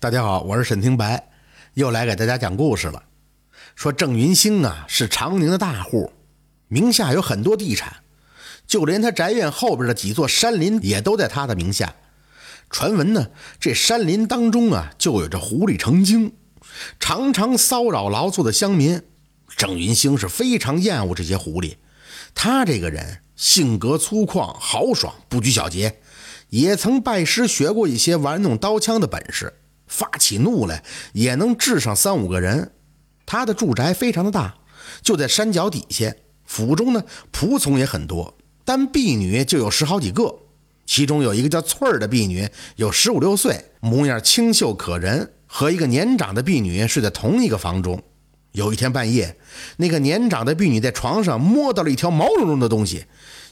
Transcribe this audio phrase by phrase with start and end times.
[0.00, 1.28] 大家好，我是沈听白，
[1.74, 3.02] 又来给大家讲故事了。
[3.74, 6.10] 说郑云兴啊是长宁的大户，
[6.68, 7.96] 名下有很多地产，
[8.66, 11.96] 就连他宅院后边的几座山林也都在他的名下。
[12.70, 13.28] 传闻呢，
[13.60, 16.32] 这山林当中啊就有着狐狸成精，
[16.98, 19.02] 常常骚扰劳作的乡民。
[19.54, 21.76] 郑云兴是非常厌恶这些狐狸，
[22.34, 26.00] 他这个人性格粗犷豪爽，不拘小节，
[26.48, 29.52] 也曾拜师学过一些玩弄刀枪的本事。
[29.90, 30.82] 发起怒来
[31.12, 32.72] 也能治上三五个人。
[33.26, 34.54] 他的住宅非常的大，
[35.02, 36.14] 就在山脚底下。
[36.46, 40.34] 府中呢，仆从也很多，单婢女就有十好几个。
[40.86, 48.02] 其中有一个叫翠儿的婢女，有十五六岁，模样清秀可人，和一个年长的婢女睡在同一个房中。
[48.52, 49.36] 有一天半夜，
[49.76, 53.04] 那个年长的婢女在床上摸到了一条毛茸茸的东西。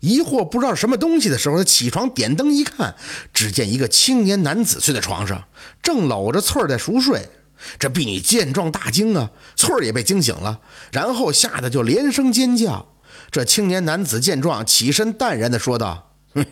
[0.00, 2.94] 疑惑不知道什么东西的时候，他起床点灯一看，
[3.32, 5.44] 只见一个青年男子睡在床上，
[5.82, 7.28] 正搂着翠儿在熟睡。
[7.78, 10.60] 这婢女见状大惊啊，翠儿也被惊醒了，
[10.92, 12.94] 然后吓得就连声尖叫。
[13.30, 16.44] 这青年男子见状，起身淡然地说道：“哼，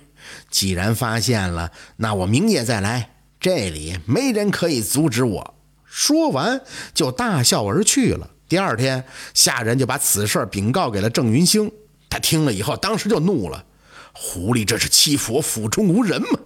[0.51, 5.55] 既然发现了，那我明夜再来，这里没人可以阻止我。”
[5.85, 6.63] 说完
[6.95, 8.31] 就大笑而去了。
[8.48, 9.05] 第二天，
[9.35, 11.70] 下人就把此事禀告给了郑云兴。
[12.13, 13.65] 他听了以后，当时就怒了
[14.13, 16.41] ：“狐狸这是欺负我府中无人吗？”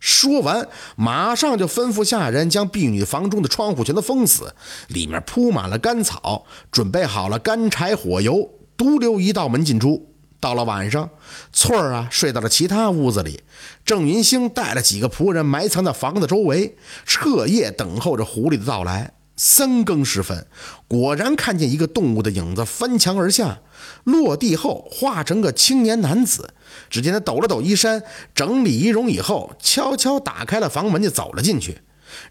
[0.00, 4.52] 说完，马上就吩咐下人将婢女房中的窗户全都封死，
[4.88, 10.08] 里面铺满了干草，准备好了干柴火油，独留一道门进出。
[10.40, 11.08] 到了晚上，
[11.52, 13.44] 翠儿啊睡到了其他屋子里，
[13.84, 16.76] 郑云兴带了几个仆人埋藏在房子周围，
[17.06, 19.12] 彻夜等候着狐狸的到来。
[19.36, 20.46] 三更时分，
[20.86, 23.60] 果然看见一个动物的影子翻墙而下，
[24.04, 26.54] 落地后化成个青年男子。
[26.88, 28.02] 只见他抖了抖衣衫，
[28.34, 31.82] 整理仪容以后，悄悄打开了房门，就走了进去。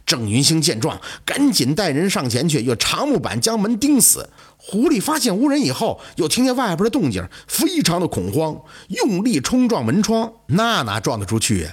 [0.05, 4.29] 郑云兴见状，赶紧带人上前去，用长木板将门钉死。
[4.63, 11.67] 狐狸发现无人以后，又听见外边的动静，非常的恐慌，用力冲撞门窗，那哪撞得出去？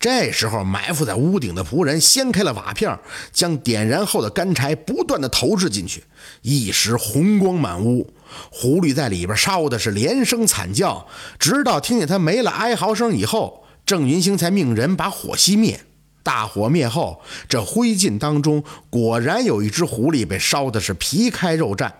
[0.00, 2.98] 这时候，埋伏在屋顶的仆人掀开了瓦片，
[3.32, 6.02] 将点燃后的干柴不断的投掷进去，
[6.40, 8.12] 一时红光满屋。
[8.50, 11.06] 狐狸在里边烧的是连声惨叫，
[11.38, 15.80] 直到听见他没了哀嚎声以后，郑云兴才命人把火熄灭。
[16.22, 21.90] 大火灭后，这灰烬当中果然有一只狐狸被烧的是皮开肉绽。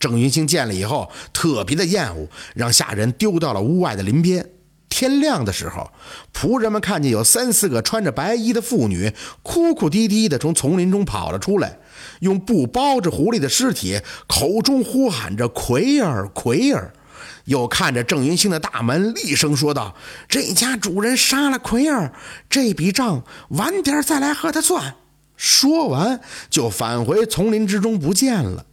[0.00, 4.48] 郑云兴见了以后，特别的厌恶，让下人丢到了屋外的林边。
[4.88, 5.90] 天亮的时候，
[6.32, 9.12] 仆人们看见有三四个穿着白衣的妇女，
[9.42, 11.78] 哭哭啼啼的从丛林中跑了出来，
[12.20, 16.92] 用布包着狐狸的尸体，口中呼喊着“奎儿，奎儿”。
[17.44, 19.94] 又看着郑云兴的大门，厉声说道
[20.28, 22.12] ：“这家主人杀了奎儿，
[22.48, 24.94] 这笔账晚点再来和他算。”
[25.36, 28.66] 说完，就返回丛林之中不见了。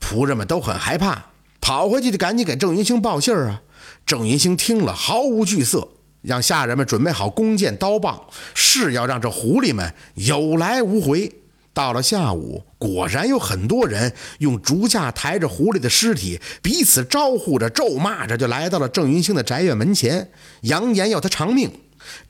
[0.00, 1.26] 仆人们都很害怕，
[1.60, 3.62] 跑回去就赶紧给郑云兴报信儿啊。
[4.04, 5.88] 郑云兴听了毫无惧色，
[6.20, 8.20] 让下人们准备好弓箭刀棒，
[8.54, 11.32] 是要让这狐狸们有来无回。
[11.74, 20.30] 到了下午，果然有很多人用竹架抬着狐狸的尸体，彼此招呼着、咒骂着，就来到了郑云兴的宅院门前，
[20.62, 21.70] 扬言要他偿命。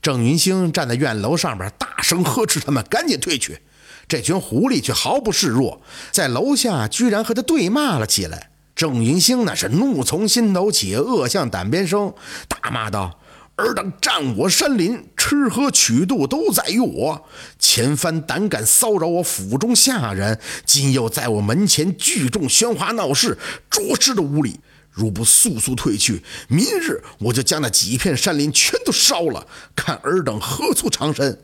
[0.01, 3.59] 郑云兴站在院楼上边，大声呵斥他们赶紧退去。
[4.07, 8.51] 这群狐狸却毫不示弱，在楼下居然和他对骂了起来。
[8.75, 12.13] 郑云兴那是怒从心头起，恶向胆边生，
[12.47, 13.19] 大骂道。
[13.55, 17.25] 尔等占我山林，吃喝取度都在于我。
[17.59, 23.37] 前番胆敢骚扰我府中下人，今又在我门前聚众喧哗闹事，
[23.69, 24.59] 着实的无礼。
[24.89, 31.39] 如不速速退去，明日我就将那几片山林全都烧了，看尔等何足长身。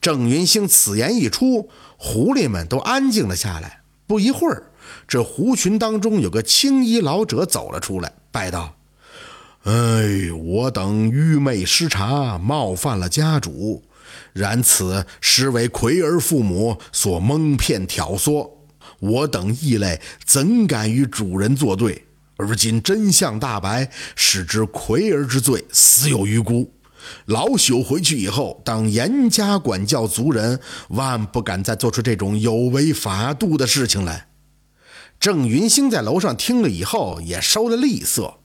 [0.00, 3.82] 郑云兴此言一出，狐狸们都安静了下来。
[4.06, 4.64] 不一会儿，
[5.06, 8.79] 这狐群当中有个青衣老者走了出来，拜道。
[9.64, 13.82] 哎，我等愚昧失察，冒犯了家主。
[14.32, 18.50] 然此实为奎儿父母所蒙骗挑唆，
[19.00, 22.06] 我等异类怎敢与主人作对？
[22.36, 26.72] 而今真相大白，使之奎儿之罪，死有余辜。
[27.26, 30.58] 老朽回去以后，当严加管教族人，
[30.88, 34.28] 万不敢再做出这种有违法度的事情来。
[35.18, 38.39] 郑云兴在楼上听了以后，也收了厉色。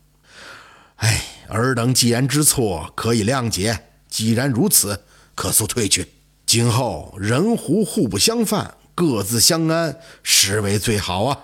[0.98, 3.80] 哎，尔等既然知错，可以谅解。
[4.10, 5.02] 既然如此，
[5.36, 6.08] 可速退去。
[6.46, 11.40] 今后人狐互不相犯，各自相安，实为最好啊！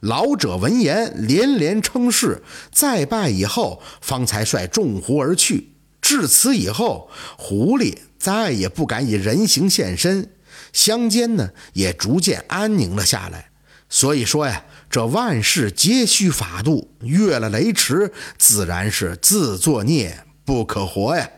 [0.00, 5.72] 老者闻言连连称是，再拜以后，方才率众狐而去。
[6.02, 7.08] 至此以后，
[7.38, 10.32] 狐狸再也不敢以人形现身。
[10.72, 13.50] 乡间呢也逐渐安宁了下来。
[13.88, 21.30] 所以说呀，这万事皆需法度，越了雷池，自然是自作孽不可活呀。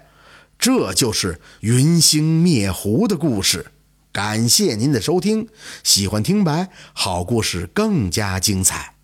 [0.59, 3.67] 这就是云星灭狐的故事。
[4.11, 5.49] 感谢您的收听，
[5.85, 8.98] 喜欢听白好故事更加精彩。